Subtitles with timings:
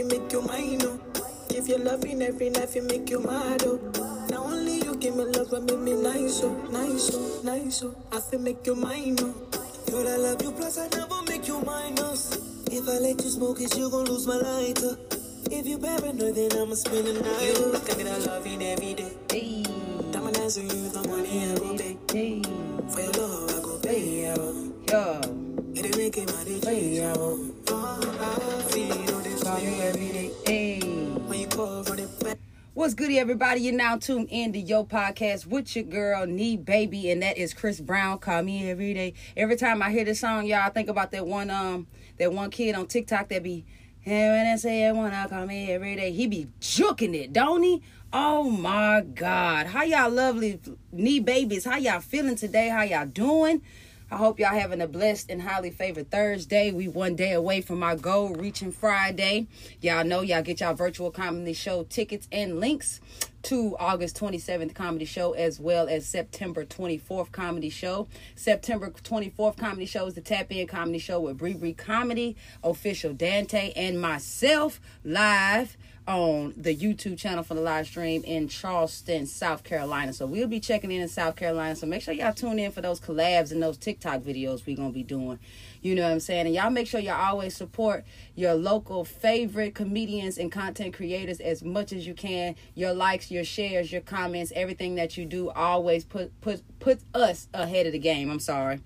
[0.00, 0.98] fi make you mine, oh.
[1.50, 4.26] If you're loving every night, you make you mad, oh.
[4.30, 7.94] Now only you give me love and make me nice, oh, nice, oh, nice, oh.
[8.12, 9.34] I fi make you mine, oh.
[9.90, 12.36] Girl, I love you, plus I never make you minus.
[12.70, 14.96] If I let you smoke it, you gon' lose my lighter.
[15.50, 17.42] If you paranoid, then I'ma spend the night.
[17.42, 19.12] You think that I love you every day.
[19.30, 19.62] Hey,
[20.12, 21.96] Diamond dancing, you the money I go pay.
[22.12, 22.42] hey,
[22.88, 24.72] For your love, I go pay, yo.
[24.88, 25.20] yo,
[25.74, 27.12] It ain't making my day hey, change, yo,
[27.68, 28.79] oh, I feel
[32.72, 33.60] What's goody, everybody?
[33.60, 37.52] You're now tuned in to your podcast with your girl, Nee Baby, and that is
[37.52, 38.18] Chris Brown.
[38.20, 39.12] Call me every day.
[39.36, 41.86] Every time I hear this song, y'all, I think about that one um
[42.18, 43.66] that one kid on TikTok that be
[44.06, 47.62] and when I say I wanna call me every day, he be juking it, don't
[47.62, 47.82] he?
[48.12, 49.66] Oh my God.
[49.66, 50.58] How y'all lovely
[50.90, 51.66] knee babies?
[51.66, 52.70] How y'all feeling today?
[52.70, 53.60] How y'all doing?
[54.12, 56.72] I hope y'all having a blessed and highly favored Thursday.
[56.72, 59.46] We one day away from our goal, reaching Friday.
[59.80, 63.00] Y'all know y'all get y'all virtual comedy show tickets and links
[63.42, 68.08] to August 27th comedy show as well as September 24th comedy show.
[68.34, 73.12] September 24th comedy show is the Tap In comedy show with Bree Bree Comedy, official
[73.12, 75.76] Dante, and myself live
[76.10, 80.12] on the YouTube channel for the live stream in Charleston, South Carolina.
[80.12, 81.76] So we'll be checking in in South Carolina.
[81.76, 84.90] So make sure y'all tune in for those collabs and those TikTok videos we're gonna
[84.90, 85.38] be doing.
[85.82, 86.46] You know what I'm saying?
[86.46, 91.62] And y'all make sure y'all always support your local favorite comedians and content creators as
[91.62, 92.56] much as you can.
[92.74, 97.46] Your likes, your shares, your comments, everything that you do always put put put us
[97.54, 98.30] ahead of the game.
[98.30, 98.80] I'm sorry.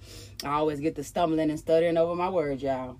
[0.44, 2.98] I always get the stumbling and stuttering over my words, y'all.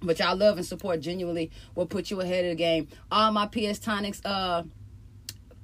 [0.00, 2.88] But y'all love and support genuinely will put you ahead of the game.
[3.10, 4.64] All my PS Tonics uh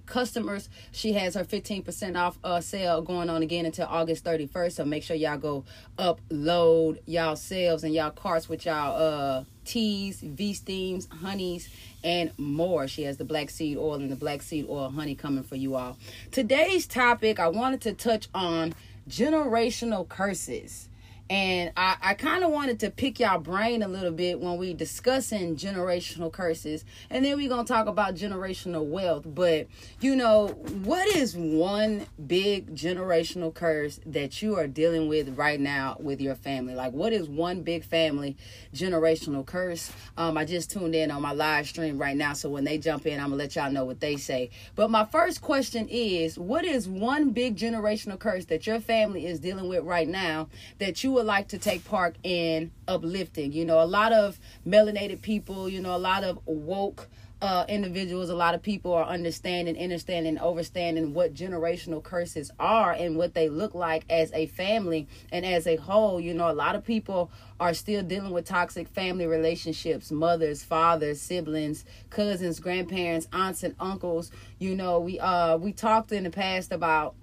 [0.06, 4.72] customers, she has her 15% off uh sale going on again until August 31st.
[4.72, 5.64] So make sure y'all go
[5.98, 11.68] upload y'all selves and y'all carts with y'all uh teas, V steams, honeys,
[12.02, 12.86] and more.
[12.86, 15.74] She has the black seed oil and the black seed oil honey coming for you
[15.76, 15.96] all.
[16.30, 18.74] Today's topic, I wanted to touch on
[19.08, 20.88] generational curses
[21.30, 24.74] and I, I kind of wanted to pick y'all brain a little bit when we
[24.74, 29.22] discussing generational curses, and then we're gonna talk about generational wealth.
[29.26, 29.68] But
[30.00, 30.48] you know,
[30.82, 36.34] what is one big generational curse that you are dealing with right now with your
[36.34, 36.74] family?
[36.74, 38.36] Like, what is one big family
[38.74, 39.90] generational curse?
[40.18, 43.06] Um, I just tuned in on my live stream right now, so when they jump
[43.06, 44.50] in, I'm gonna let y'all know what they say.
[44.74, 49.40] But my first question is, what is one big generational curse that your family is
[49.40, 50.48] dealing with right now
[50.78, 53.52] that you would like to take part in uplifting.
[53.52, 57.08] You know, a lot of melanated people, you know, a lot of woke
[57.42, 63.16] uh, individuals, a lot of people are understanding, understanding, overstanding what generational curses are and
[63.16, 66.18] what they look like as a family and as a whole.
[66.18, 67.30] You know, a lot of people
[67.60, 74.30] are still dealing with toxic family relationships mothers fathers siblings cousins grandparents aunts and uncles
[74.58, 77.14] you know we uh we talked in the past about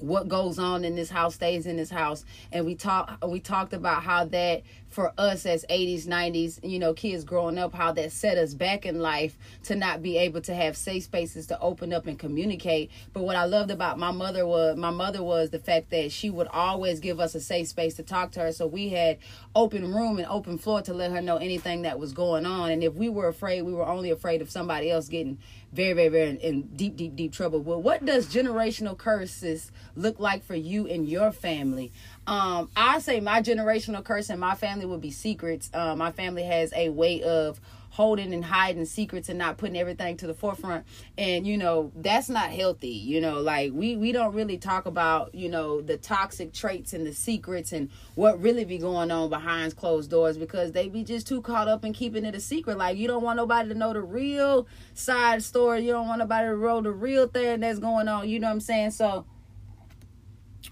[0.00, 2.24] what goes on in this house stays in this house.
[2.50, 6.92] And we talk we talked about how that for us as 80s 90s you know
[6.92, 10.54] kids growing up how that set us back in life to not be able to
[10.54, 12.90] have safe spaces to open up and communicate.
[13.12, 16.30] But what i loved about my mother was my mother was the fact that she
[16.30, 18.52] would always give us a safe space to talk to her.
[18.52, 19.18] So we had
[19.54, 22.70] open room and open floor to let her know anything that was going on.
[22.70, 25.38] And if we were afraid we were only afraid of somebody else getting
[25.72, 27.60] very very very in deep deep deep trouble.
[27.60, 31.92] Well what does generational curses look like for you and your family
[32.26, 35.70] um i say my generational curse in my family would be secrets.
[35.74, 37.60] Uh, my family has a way of
[37.92, 40.86] holding and hiding secrets and not putting everything to the forefront.
[41.18, 45.34] And you know that's not healthy you know like we we don't really talk about
[45.34, 49.76] you know the toxic traits and the secrets and what really be going on behind
[49.76, 52.78] closed doors because they be just too caught up in keeping it a secret.
[52.78, 55.84] Like you don't want nobody to know the real side story.
[55.84, 58.28] You don't want nobody to roll the real thing that's going on.
[58.28, 58.92] You know what i'm saying?
[58.92, 59.26] So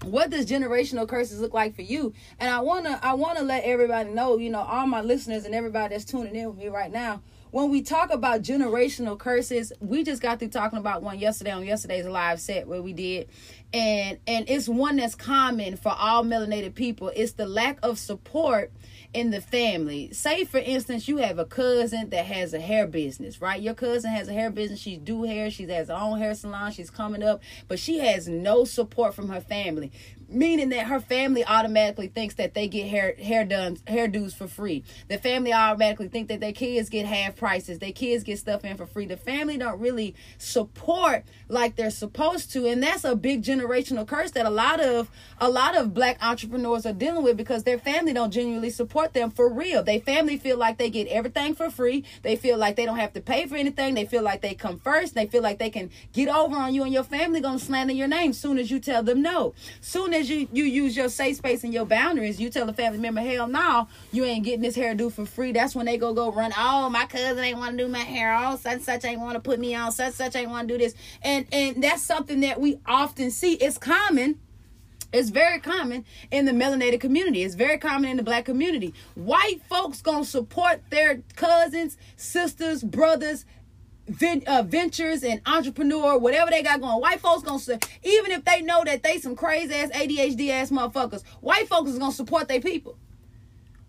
[0.03, 2.13] what does generational curses look like for you?
[2.39, 5.45] And i want to i want to let everybody know you know all my listeners
[5.45, 7.21] and everybody that's tuning in with me right now
[7.51, 11.65] when we talk about generational curses we just got through talking about one yesterday on
[11.65, 13.27] yesterday's live set where we did.
[13.73, 17.11] And and it's one that's common for all melanated people.
[17.15, 18.71] It's the lack of support
[19.13, 20.11] in the family.
[20.13, 23.61] Say for instance, you have a cousin that has a hair business, right?
[23.61, 24.79] Your cousin has a hair business.
[24.79, 25.51] She do hair.
[25.51, 26.71] She has her own hair salon.
[26.71, 29.91] She's coming up, but she has no support from her family
[30.31, 34.83] meaning that her family automatically thinks that they get hair hair done hairdos for free.
[35.07, 37.79] The family automatically think that their kids get half prices.
[37.79, 39.05] Their kids get stuff in for free.
[39.05, 44.31] The family don't really support like they're supposed to, and that's a big generational curse
[44.31, 48.13] that a lot of a lot of black entrepreneurs are dealing with because their family
[48.13, 49.83] don't genuinely support them for real.
[49.83, 52.03] They family feel like they get everything for free.
[52.21, 53.95] They feel like they don't have to pay for anything.
[53.95, 55.15] They feel like they come first.
[55.15, 58.07] They feel like they can get over on you and your family gonna slander your
[58.07, 59.53] name soon as you tell them no.
[59.81, 62.99] Soon as you you use your safe space and your boundaries, you tell a family
[62.99, 65.51] member, hell no, you ain't getting this hairdo for free.
[65.51, 66.51] That's when they go go run.
[66.57, 68.37] Oh, my cousin ain't want to do my hair.
[68.39, 69.91] Oh, such such ain't want to put me on.
[69.91, 70.95] Such such ain't want to do this.
[71.21, 73.53] And and that's something that we often see.
[73.53, 74.39] It's common.
[75.13, 77.43] It's very common in the melanated community.
[77.43, 78.93] It's very common in the black community.
[79.15, 83.45] White folks gonna support their cousins, sisters, brothers,
[84.47, 87.01] uh, ventures and entrepreneur, whatever they got going.
[87.01, 90.69] White folks gonna say, even if they know that they some crazy ass ADHD ass
[90.69, 92.97] motherfuckers, white folks is gonna support their people.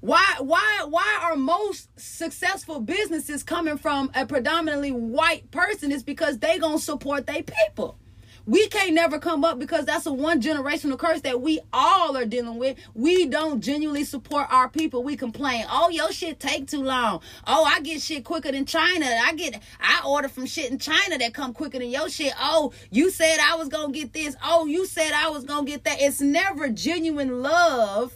[0.00, 5.93] Why why why are most successful businesses coming from a predominantly white person?
[5.93, 7.99] Is because they gonna support their people.
[8.44, 12.24] We can't never come up because that's a one generational curse that we all are
[12.24, 12.76] dealing with.
[12.92, 15.04] We don't genuinely support our people.
[15.04, 17.20] We complain, oh your shit take too long.
[17.46, 19.06] Oh I get shit quicker than China.
[19.06, 22.32] I get I order from shit in China that come quicker than your shit.
[22.40, 24.34] Oh you said I was gonna get this.
[24.44, 26.00] Oh you said I was gonna get that.
[26.00, 28.12] It's never genuine love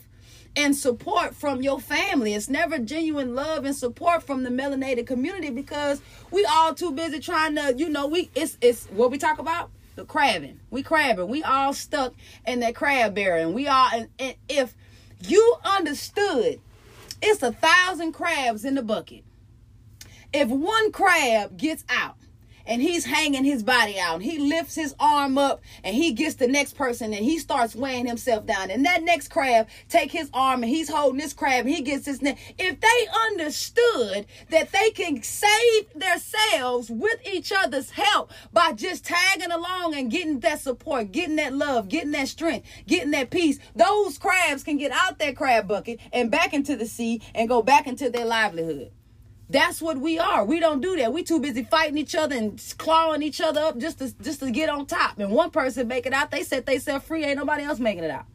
[0.56, 2.34] and support from your family.
[2.34, 6.00] It's never genuine love and support from the melanated community because
[6.32, 9.70] we all too busy trying to, you know, we it's it's what we talk about
[9.96, 10.60] the crabbing.
[10.70, 11.28] We crabbing.
[11.28, 12.14] We all stuck
[12.46, 13.88] in that crab barrel, and we all.
[13.92, 14.74] And, and if
[15.20, 16.60] you understood,
[17.20, 19.24] it's a thousand crabs in the bucket.
[20.32, 22.16] If one crab gets out,
[22.66, 24.22] and he's hanging his body out.
[24.22, 28.06] He lifts his arm up and he gets the next person and he starts weighing
[28.06, 28.70] himself down.
[28.70, 32.06] And that next crab take his arm and he's holding this crab and he gets
[32.06, 32.38] his neck.
[32.58, 39.52] If they understood that they can save themselves with each other's help by just tagging
[39.52, 44.18] along and getting that support, getting that love, getting that strength, getting that peace, those
[44.18, 47.86] crabs can get out that crab bucket and back into the sea and go back
[47.86, 48.90] into their livelihood.
[49.48, 50.44] That's what we are.
[50.44, 51.12] We don't do that.
[51.12, 54.50] We too busy fighting each other and clawing each other up just to just to
[54.50, 55.18] get on top.
[55.18, 57.24] And one person make it out, they set themselves free.
[57.24, 58.26] Ain't nobody else making it out.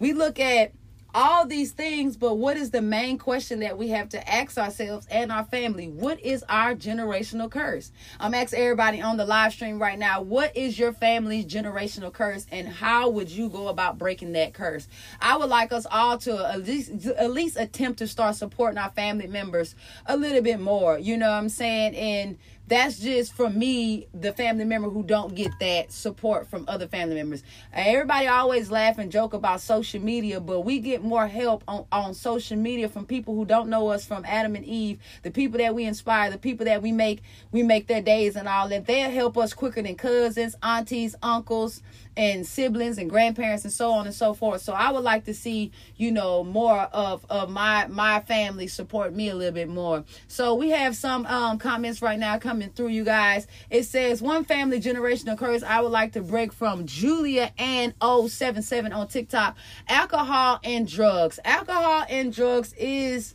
[0.00, 0.72] We look at
[1.14, 5.06] all these things, but what is the main question that we have to ask ourselves
[5.10, 5.88] and our family?
[5.88, 7.92] What is our generational curse?
[8.18, 12.46] I'm asking everybody on the live stream right now, what is your family's generational curse
[12.50, 14.88] and how would you go about breaking that curse?
[15.20, 18.90] I would like us all to at least at least attempt to start supporting our
[18.90, 19.74] family members
[20.06, 20.98] a little bit more.
[20.98, 21.94] You know what I'm saying?
[21.96, 22.38] And
[22.70, 27.16] that's just for me the family member who don't get that support from other family
[27.16, 27.42] members.
[27.72, 32.14] Everybody always laugh and joke about social media but we get more help on, on
[32.14, 35.74] social media from people who don't know us from adam and eve the people that
[35.74, 38.86] we inspire the people that we make we make their days and all that.
[38.86, 41.82] They'll help us quicker than cousins aunties uncles
[42.20, 44.60] and siblings and grandparents and so on and so forth.
[44.60, 49.14] So I would like to see, you know, more of, of my my family support
[49.14, 50.04] me a little bit more.
[50.28, 53.46] So we have some um, comments right now coming through you guys.
[53.70, 55.62] It says one family generational curse.
[55.62, 59.56] I would like to break from Julia and 077 on TikTok.
[59.88, 61.40] Alcohol and drugs.
[61.42, 63.34] Alcohol and drugs is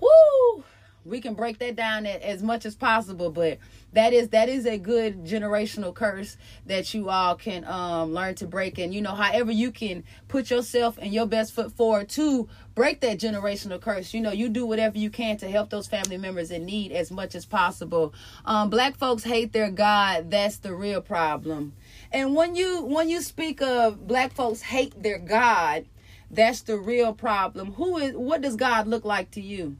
[0.00, 0.64] whoo
[1.04, 3.58] we can break that down as much as possible but
[3.92, 6.36] that is that is a good generational curse
[6.66, 8.78] that you all can um, learn to break.
[8.78, 13.00] And you know however you can put yourself and your best foot forward to break
[13.00, 16.50] that generational curse you know you do whatever you can to help those family members
[16.50, 18.14] in need as much as possible.
[18.44, 20.30] Um, black folks hate their god.
[20.30, 21.74] That's the real problem.
[22.10, 25.86] And when you when you speak of black folks hate their god
[26.34, 27.74] that's the real problem.
[27.74, 29.76] Who is what does god look like to you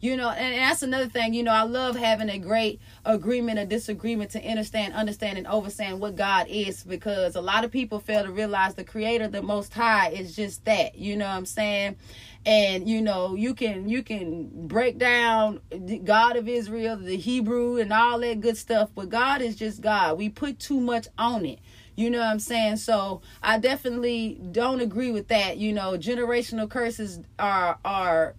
[0.00, 3.64] you know and that's another thing you know i love having a great agreement or
[3.64, 8.24] disagreement to understand understand and understand what god is because a lot of people fail
[8.24, 11.96] to realize the creator the most high is just that you know what i'm saying
[12.44, 17.78] and you know you can you can break down the god of israel the hebrew
[17.78, 21.44] and all that good stuff but god is just god we put too much on
[21.44, 21.58] it
[21.96, 22.76] you know what I'm saying?
[22.76, 25.56] So I definitely don't agree with that.
[25.56, 28.34] You know, generational curses are are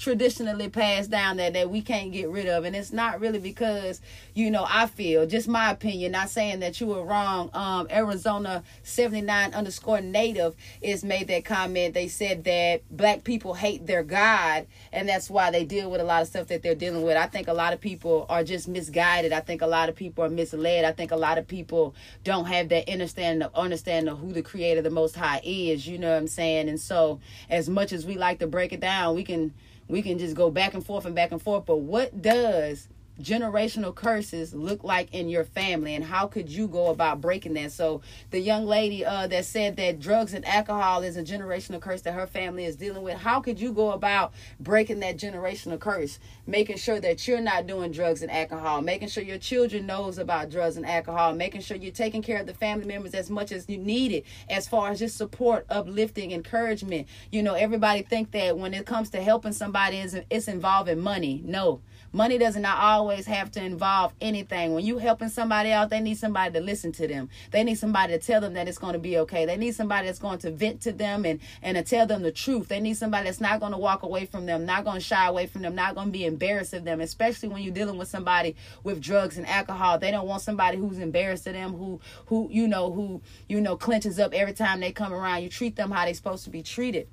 [0.00, 2.64] traditionally passed down that that we can't get rid of.
[2.64, 4.00] And it's not really because
[4.34, 7.50] you know i feel just my opinion not saying that you were wrong.
[7.52, 11.92] Um arizona 79 underscore native is made that comment.
[11.92, 16.04] They said that black people hate their god and that's why they deal with a
[16.04, 17.18] lot of stuff that they're dealing with.
[17.18, 19.32] I think a lot of people are just misguided.
[19.32, 20.86] I think a lot of people are misled.
[20.86, 24.42] I think a lot of people don't have that understanding of understanding of who the
[24.42, 26.70] creator the most high is you know what i'm saying?
[26.70, 29.52] And so as much as we like to break it down we can
[29.90, 31.66] we can just go back and forth and back and forth.
[31.66, 32.88] But what does
[33.20, 37.72] generational curses look like in your family and how could you go about breaking that?
[37.72, 38.00] So
[38.30, 42.12] the young lady uh, that said that drugs and alcohol is a generational curse that
[42.12, 46.18] her family is dealing with how could you go about breaking that generational curse?
[46.46, 50.50] Making sure that you're not doing drugs and alcohol making sure your children knows about
[50.50, 53.68] drugs and alcohol making sure you're taking care of the family members as much as
[53.68, 57.06] you need it as far as just support uplifting encouragement.
[57.30, 61.42] You know everybody think that when it comes to helping somebody it's, it's involving money.
[61.44, 61.80] No
[62.12, 64.74] Money does not always have to involve anything.
[64.74, 67.28] When you helping somebody out, they need somebody to listen to them.
[67.50, 69.46] They need somebody to tell them that it's going to be okay.
[69.46, 72.32] They need somebody that's going to vent to them and and to tell them the
[72.32, 72.68] truth.
[72.68, 75.26] They need somebody that's not going to walk away from them, not going to shy
[75.26, 77.00] away from them, not going to be embarrassed of them.
[77.00, 80.98] Especially when you're dealing with somebody with drugs and alcohol, they don't want somebody who's
[80.98, 84.92] embarrassed of them, who who you know who you know clenches up every time they
[84.92, 85.42] come around.
[85.42, 87.08] You treat them how they're supposed to be treated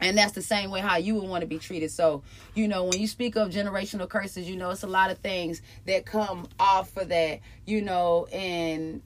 [0.00, 1.90] and that's the same way how you would want to be treated.
[1.90, 2.22] So
[2.54, 5.62] you know when you speak of generational curses you know it's a lot of things
[5.86, 9.02] that come off of that you know and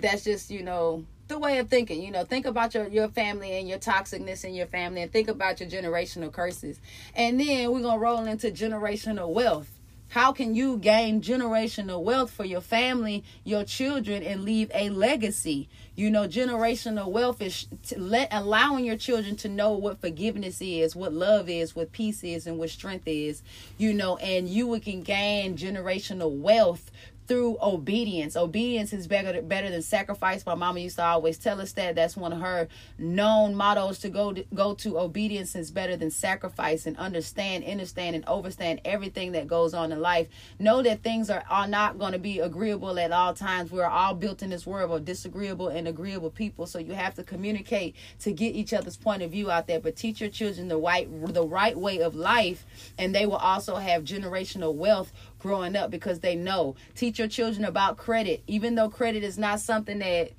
[0.00, 2.24] that's just you know the way of thinking you know.
[2.24, 5.68] Think about your your family and your toxicness in your family and think about your
[5.70, 6.80] generational curses.
[7.14, 9.79] And then we're gonna roll into generational wealth
[10.10, 15.68] how can you gain generational wealth for your family, your children, and leave a legacy?
[15.94, 21.12] You know, generational wealth is let allowing your children to know what forgiveness is, what
[21.12, 23.44] love is, what peace is, and what strength is.
[23.78, 26.90] You know, and you can gain generational wealth
[27.30, 28.34] through obedience.
[28.34, 30.44] Obedience is better better than sacrifice.
[30.44, 31.94] My mama used to always tell us that.
[31.94, 32.66] That's one of her
[32.98, 34.98] known mottos to go to, go to.
[34.98, 40.00] Obedience is better than sacrifice and understand, understand, and overstand everything that goes on in
[40.00, 40.26] life.
[40.58, 43.70] Know that things are, are not going to be agreeable at all times.
[43.70, 46.66] We're all built in this world of disagreeable and agreeable people.
[46.66, 49.78] So you have to communicate to get each other's point of view out there.
[49.78, 52.66] But teach your children the right the right way of life,
[52.98, 56.76] and they will also have generational wealth growing up because they know.
[56.94, 60.32] Teach your children about credit, even though credit is not something that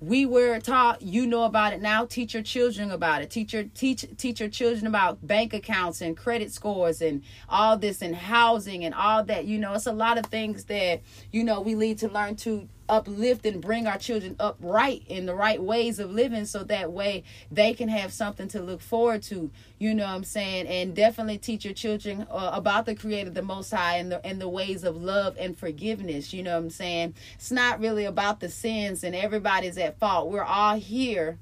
[0.00, 2.04] we were taught you know about it now.
[2.04, 3.30] Teach your children about it.
[3.30, 8.02] Teach your teach teach your children about bank accounts and credit scores and all this
[8.02, 9.72] and housing and all that you know.
[9.74, 11.00] It's a lot of things that
[11.32, 15.26] you know we need to learn to uplift and bring our children up right in
[15.26, 19.22] the right ways of living so that way they can have something to look forward
[19.22, 20.66] to you know what i'm saying?
[20.66, 24.40] And definitely teach your children uh, about the creator the most high and the and
[24.40, 27.14] the ways of love and forgiveness you know what i'm saying?
[27.34, 30.30] It's not really about the sins and everybody's at fault.
[30.30, 31.38] We're all here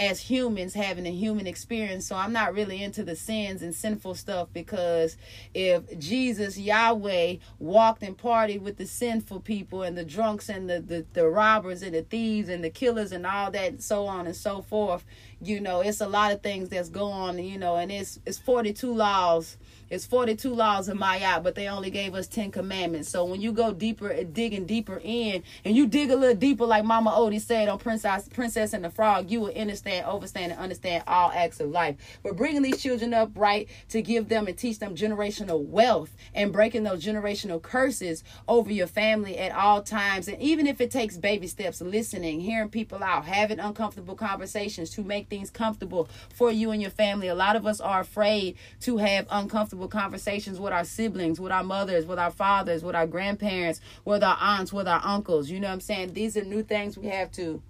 [0.00, 2.06] as humans having a human experience.
[2.06, 5.18] So I'm not really into the sins and sinful stuff because
[5.52, 10.80] if Jesus, Yahweh, walked and partied with the sinful people and the drunks and the,
[10.80, 14.34] the, the robbers and the thieves and the killers and all that, so on and
[14.34, 15.04] so forth,
[15.42, 18.38] you know, it's a lot of things that's going on, you know, and it's it's
[18.38, 19.58] 42 laws
[19.90, 23.08] it's 42 laws in my Ma'at, but they only gave us 10 commandments.
[23.08, 26.64] So when you go deeper, uh, digging deeper in, and you dig a little deeper,
[26.64, 30.60] like Mama Odie said on Princess, Princess and the Frog, you will understand, overstand, and
[30.60, 31.96] understand all acts of life.
[32.22, 36.52] But bringing these children up right to give them and teach them generational wealth and
[36.52, 40.28] breaking those generational curses over your family at all times.
[40.28, 45.02] And even if it takes baby steps, listening, hearing people out, having uncomfortable conversations to
[45.02, 47.28] make things comfortable for you and your family.
[47.28, 51.64] A lot of us are afraid to have uncomfortable conversations with our siblings, with our
[51.64, 55.50] mothers, with our fathers, with our grandparents, with our aunts, with our uncles.
[55.50, 56.14] You know what I'm saying?
[56.14, 57.62] These are new things we have to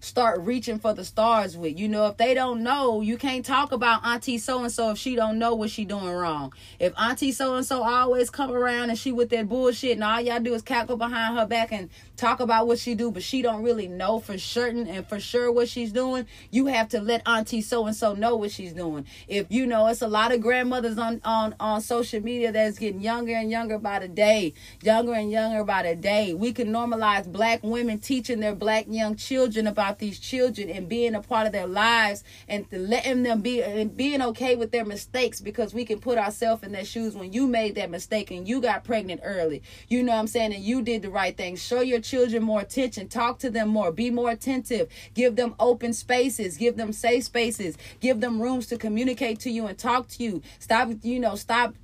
[0.00, 1.78] start reaching for the stars with.
[1.78, 4.98] You know, if they don't know, you can't talk about Auntie so and so if
[4.98, 6.52] she don't know what she doing wrong.
[6.78, 10.20] If Auntie so and so always come around and she with that bullshit and all
[10.20, 13.42] y'all do is cackle behind her back and talk about what she do, but she
[13.42, 17.22] don't really know for certain and for sure what she's doing, you have to let
[17.26, 19.04] Auntie so and so know what she's doing.
[19.28, 23.02] If you know, it's a lot of grandmothers on on on social media that's getting
[23.02, 26.32] younger and younger by the day, younger and younger by the day.
[26.32, 30.88] We can normalize black women teaching their black young children about about these children and
[30.88, 34.84] being a part of their lives and letting them be and being okay with their
[34.84, 38.46] mistakes because we can put ourselves in their shoes when you made that mistake and
[38.46, 39.62] you got pregnant early.
[39.88, 40.54] You know what I'm saying?
[40.54, 41.56] And you did the right thing.
[41.56, 43.08] Show your children more attention.
[43.08, 43.90] Talk to them more.
[43.90, 44.88] Be more attentive.
[45.14, 46.56] Give them open spaces.
[46.56, 47.76] Give them safe spaces.
[47.98, 50.40] Give them rooms to communicate to you and talk to you.
[50.60, 51.74] Stop, you know, stop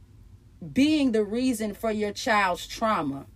[0.72, 3.26] being the reason for your child's trauma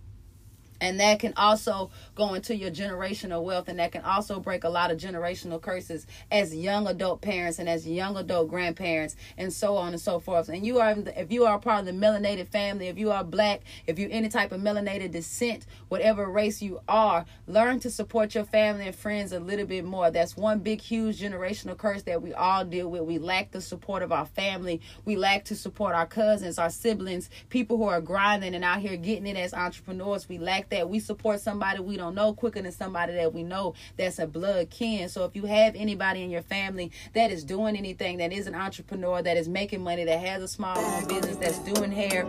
[0.81, 4.69] and that can also go into your generational wealth and that can also break a
[4.69, 9.77] lot of generational curses as young adult parents and as young adult grandparents and so
[9.77, 10.49] on and so forth.
[10.49, 13.61] And you are if you are part of the melanated family if you are black
[13.87, 18.43] if you're any type of melanated descent whatever race you are learn to support your
[18.43, 20.11] family and friends a little bit more.
[20.11, 23.03] That's one big huge generational curse that we all deal with.
[23.03, 24.81] We lack the support of our family.
[25.05, 28.95] We lack to support our cousins our siblings people who are grinding and out here
[28.97, 30.27] getting it as entrepreneurs.
[30.27, 33.75] We lack that we support somebody we don't know quicker than somebody that we know
[33.97, 35.07] that's a blood kin.
[35.09, 38.55] So if you have anybody in your family that is doing anything, that is an
[38.55, 40.75] entrepreneur, that is making money, that has a small
[41.07, 42.25] business, that's doing hair,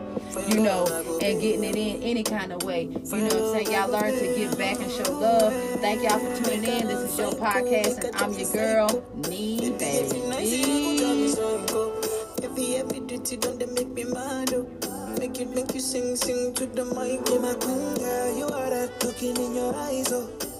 [0.48, 0.86] you know,
[1.22, 3.72] and getting it in any kind of way, you know what I'm saying?
[3.72, 5.52] Y'all learn to give back and show love.
[5.80, 6.88] Thank y'all for tuning in.
[6.88, 10.20] This is your podcast, and I'm your girl, Nee Baby.
[12.42, 14.91] Every, every duty done, they make me mad, oh.
[15.18, 17.20] Make you, make you sing, sing to the mic.
[17.28, 20.51] Oh, my girl, you are that looking in your eyes, oh.